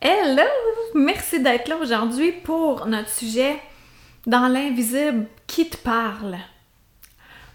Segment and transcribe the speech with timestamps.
[0.00, 0.42] hello!
[0.94, 3.60] Merci d'être là aujourd'hui pour notre sujet
[4.26, 6.38] dans l'invisible qui te parle.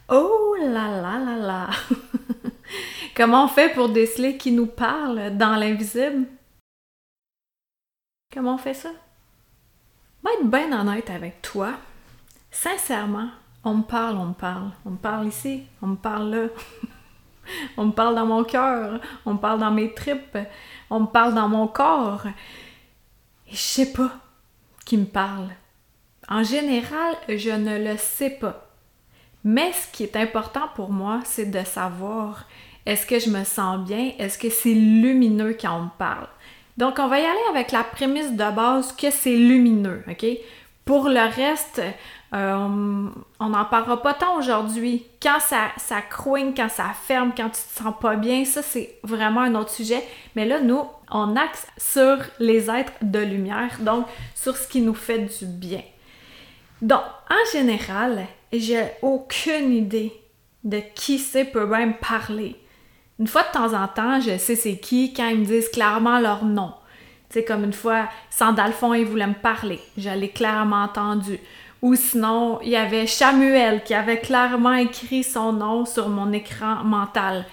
[0.09, 1.69] Oh là là là là!
[3.15, 6.27] Comment on fait pour déceler qui nous parle dans l'invisible?
[8.33, 8.91] Comment on fait ça?
[10.23, 11.73] Va être bien honnête avec toi.
[12.51, 13.29] Sincèrement,
[13.63, 14.71] on me parle, on me parle.
[14.85, 16.47] On me parle ici, on me parle là.
[17.77, 20.37] on me parle dans mon cœur, on me parle dans mes tripes,
[20.89, 22.25] on me parle dans mon corps.
[23.47, 24.11] Et je sais pas
[24.85, 25.49] qui me parle.
[26.29, 28.67] En général, je ne le sais pas.
[29.43, 32.45] Mais ce qui est important pour moi, c'est de savoir
[32.85, 36.27] est-ce que je me sens bien, est-ce que c'est lumineux quand on me parle?
[36.77, 40.25] Donc, on va y aller avec la prémisse de base que c'est lumineux, OK?
[40.85, 41.81] Pour le reste,
[42.33, 45.03] euh, on n'en parlera pas tant aujourd'hui.
[45.19, 48.99] Quand ça, ça croigne, quand ça ferme, quand tu te sens pas bien, ça c'est
[49.01, 50.03] vraiment un autre sujet.
[50.35, 54.93] Mais là, nous, on axe sur les êtres de lumière, donc sur ce qui nous
[54.93, 55.81] fait du bien.
[56.83, 60.13] Donc, en général, j'ai aucune idée
[60.63, 62.55] de qui c'est peut même parler.
[63.17, 66.19] Une fois de temps en temps, je sais c'est qui quand ils me disent clairement
[66.19, 66.73] leur nom.
[67.29, 69.79] C'est comme une fois, Sandalphon, il voulait me parler.
[69.97, 71.39] Je l'ai clairement entendu.
[71.81, 76.83] Ou sinon, il y avait Samuel qui avait clairement écrit son nom sur mon écran
[76.83, 77.45] mental.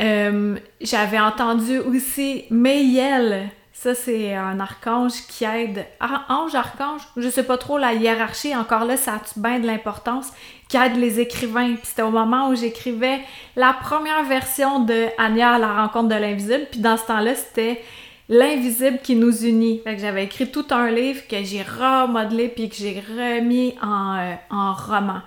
[0.00, 3.50] Euh, j'avais entendu aussi Meyel.
[3.72, 5.86] Ça, c'est un archange qui aide.
[6.00, 9.66] Ah, ange, archange, je sais pas trop la hiérarchie, encore là, ça a bien de
[9.66, 10.32] l'importance,
[10.68, 11.76] qui aide les écrivains.
[11.76, 13.20] Puis c'était au moment où j'écrivais
[13.56, 16.66] la première version de Anya à la rencontre de l'invisible.
[16.70, 17.82] Puis dans ce temps-là, c'était
[18.30, 19.80] l'invisible qui nous unit.
[19.84, 24.16] Fait que j'avais écrit tout un livre que j'ai remodelé puis que j'ai remis en,
[24.16, 25.20] euh, en roman.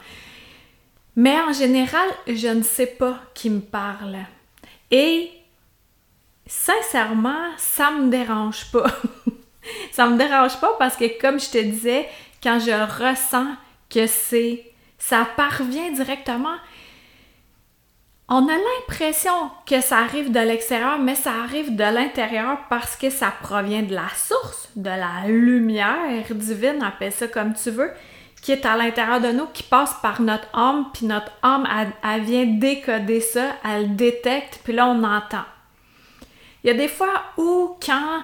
[1.15, 4.17] Mais en général, je ne sais pas qui me parle.
[4.89, 5.29] Et
[6.47, 8.87] sincèrement, ça me dérange pas.
[9.91, 12.07] ça me dérange pas parce que comme je te disais,
[12.41, 13.55] quand je ressens
[13.89, 14.63] que c'est
[14.97, 16.55] ça parvient directement,
[18.35, 23.11] on a l'impression que ça arrive de l'extérieur, mais ça arrive de l'intérieur parce que
[23.11, 27.91] ça provient de la source, de la lumière divine, appelle ça comme tu veux,
[28.41, 31.67] qui est à l'intérieur de nous, qui passe par notre âme, puis notre âme,
[32.03, 35.45] elle, vient décoder ça, elle détecte, puis là, on entend.
[36.63, 38.23] Il y a des fois où, quand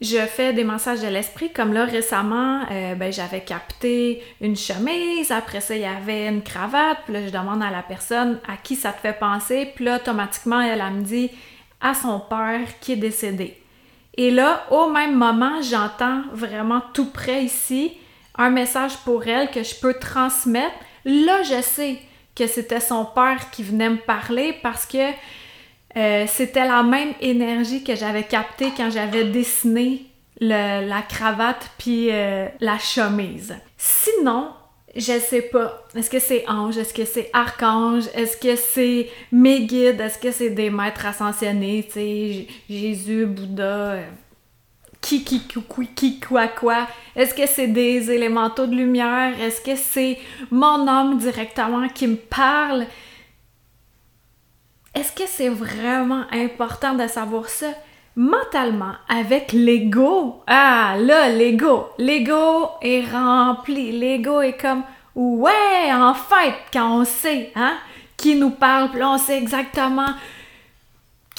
[0.00, 5.30] je fais des massages de l'esprit, comme là récemment, euh, ben, j'avais capté une chemise,
[5.30, 8.56] après ça il y avait une cravate, puis là je demande à la personne à
[8.56, 11.30] qui ça te fait penser, puis là automatiquement elle, elle me dit
[11.80, 13.60] à son père qui est décédé.
[14.16, 17.92] Et là, au même moment, j'entends vraiment tout près ici
[18.36, 20.74] un message pour elle que je peux transmettre.
[21.04, 21.98] Là, je sais
[22.34, 25.10] que c'était son père qui venait me parler parce que
[25.96, 30.06] euh, c'était la même énergie que j'avais captée quand j'avais dessiné
[30.40, 33.54] la cravate puis euh, la chemise.
[33.76, 34.48] Sinon,
[34.96, 35.84] je sais pas.
[35.94, 36.76] Est-ce que c'est ange?
[36.78, 38.04] Est-ce que c'est archange?
[38.14, 40.00] Est-ce que c'est mes guides?
[40.00, 41.84] Est-ce que c'est des maîtres ascensionnés?
[41.86, 44.02] Tu sais, Jésus, Bouddha, euh,
[45.00, 46.88] qui, qui, qui, qui, quoi, quoi?
[47.14, 49.40] Est-ce que c'est des élémentaux de lumière?
[49.40, 50.18] Est-ce que c'est
[50.50, 52.86] mon âme directement qui me parle?
[54.94, 57.68] Est-ce que c'est vraiment important de savoir ça?
[58.16, 64.82] Mentalement, avec l'ego, ah là, l'ego, l'ego est rempli, l'ego est comme,
[65.14, 67.76] ouais, en fait, quand on sait, hein,
[68.16, 70.14] qui nous parle, on sait exactement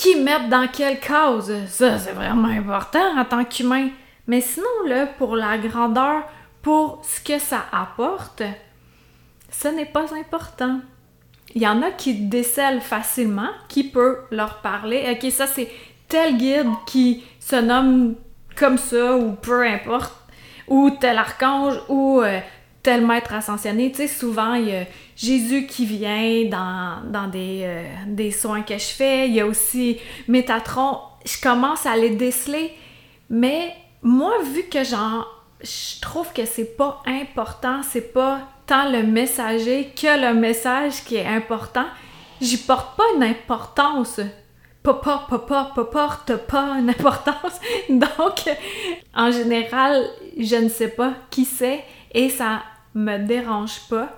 [0.02, 1.54] qui mettre dans quelle cause.
[1.68, 3.90] Ça, c'est vraiment important en tant qu'humain.
[4.26, 6.24] Mais sinon, là, pour la grandeur,
[6.62, 8.42] pour ce que ça apporte,
[9.52, 10.80] ce n'est pas important.
[11.56, 15.06] Il y en a qui décèlent facilement, qui peut leur parler.
[15.12, 15.68] Ok, ça c'est
[16.08, 18.16] tel guide qui se nomme
[18.56, 20.14] comme ça, ou peu importe,
[20.68, 22.40] ou tel archange, ou euh,
[22.84, 23.92] tel maître ascensionné.
[23.92, 28.78] Tu sais, souvent, il y a Jésus qui vient dans, des, euh, des soins que
[28.78, 29.28] je fais.
[29.28, 30.98] Il y a aussi Métatron.
[31.26, 32.72] Je commence à les déceler.
[33.30, 35.24] Mais moi, vu que j'en
[35.64, 41.16] je trouve que c'est pas important, c'est pas tant le messager que le message qui
[41.16, 41.86] est important.
[42.40, 44.20] J'y porte pas une importance
[44.84, 47.60] pas, pas, pas, porte pas une importance.
[47.90, 48.58] Donc,
[49.14, 50.04] en général,
[50.38, 52.64] je ne sais pas qui c'est et ça
[52.96, 54.10] me dérange pas.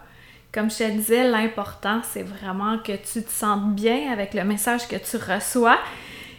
[0.54, 4.88] Comme je te disais, l'important, c'est vraiment que tu te sentes bien avec le message
[4.88, 5.80] que tu reçois.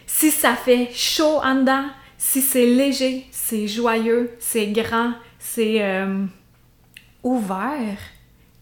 [0.07, 1.85] Si ça fait chaud en dedans,
[2.17, 6.25] si c'est léger, c'est joyeux, c'est grand, c'est euh,
[7.23, 7.97] ouvert,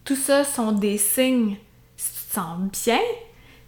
[0.04, 1.58] tout ça sont des signes.
[1.96, 3.00] Si tu te sens bien,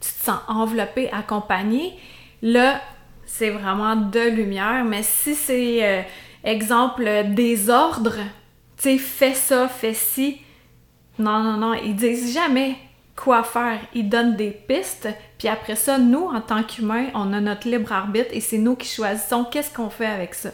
[0.02, 1.94] tu te sens enveloppé, accompagné,
[2.42, 2.82] là,
[3.26, 4.84] c'est vraiment de lumière.
[4.86, 6.02] Mais si c'est, euh,
[6.44, 8.20] exemple, des ordres,
[8.78, 10.42] tu sais, fais ça, fais ci,
[11.18, 12.76] non, non, non, ils disent jamais
[13.16, 13.80] quoi faire.
[13.94, 15.08] Ils donnent des pistes,
[15.46, 18.76] puis après ça, nous, en tant qu'humains, on a notre libre arbitre et c'est nous
[18.76, 20.50] qui choisissons qu'est-ce qu'on fait avec ça.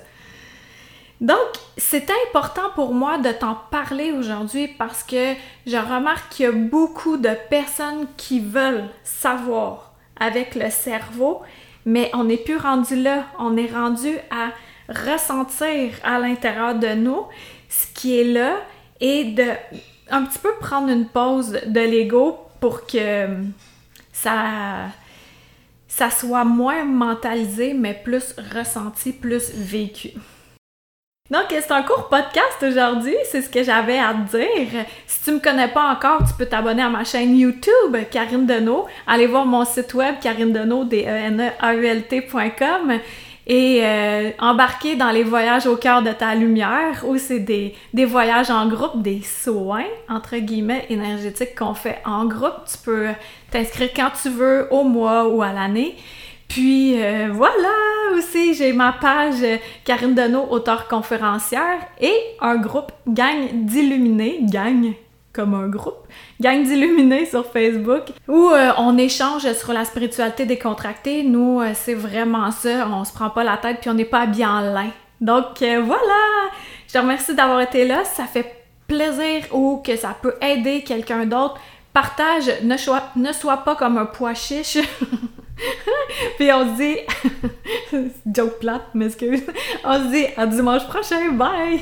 [1.22, 1.38] Donc,
[1.78, 5.34] c'est important pour moi de t'en parler aujourd'hui parce que
[5.66, 11.42] je remarque qu'il y a beaucoup de personnes qui veulent savoir avec le cerveau,
[11.86, 13.28] mais on n'est plus rendu là.
[13.40, 14.50] On est rendu à
[14.90, 17.28] ressentir à l'intérieur de nous
[17.70, 18.58] ce qui est là
[19.00, 19.52] et de
[20.10, 23.28] un petit peu prendre une pause de l'ego pour que
[24.22, 24.90] ça,
[25.88, 30.12] ça soit moins mentalisé, mais plus ressenti, plus vécu.
[31.30, 34.86] Donc, c'est un court podcast aujourd'hui, c'est ce que j'avais à te dire.
[35.08, 38.86] Si tu me connais pas encore, tu peux t'abonner à ma chaîne YouTube, Karine Deneau.
[39.08, 43.00] Allez voir mon site web, karinedeneau, d e n e a u l t.com
[43.48, 48.50] et euh, embarquer dans les voyages au cœur de ta lumière, où c'est des, voyages
[48.50, 52.66] en groupe, des soins, entre guillemets, énergétiques qu'on fait en groupe.
[52.72, 53.08] Tu peux
[53.50, 55.96] t'inscrire quand tu veux, au mois ou à l'année.
[56.48, 57.70] Puis euh, voilà
[58.16, 59.44] aussi, j'ai ma page
[59.86, 64.94] Karine Deneau, auteur conférencière, et un groupe Gang d'illuminés, gang
[65.34, 66.08] comme un groupe,
[66.40, 71.24] Gang d'illuminés sur Facebook, où euh, on échange sur la spiritualité décontractée.
[71.24, 74.22] Nous, euh, c'est vraiment ça, on se prend pas la tête puis on n'est pas
[74.22, 74.90] habillé en lin.
[75.20, 76.50] Donc voilà!
[76.88, 81.26] Je te remercie d'avoir été là, ça fait plaisir ou que ça peut aider quelqu'un
[81.26, 81.60] d'autre.
[81.94, 84.78] Partage, ne sois, ne sois pas comme un pois chiche.
[86.38, 89.44] Puis on se dit, joke plate, m'excuse,
[89.84, 91.82] on se dit à dimanche prochain, bye!